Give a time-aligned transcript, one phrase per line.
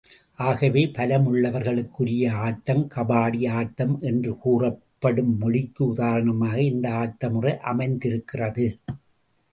[0.37, 8.79] ஆகவே, பலமுள்ளவர் களுக்குரிய ஆட்டம் கபாடி ஆட்டம் என்று கூறப்படும் மொழிக்கு உதாரணமாக இந்த ஆட்ட முறை அமைந்திருக்கிறது.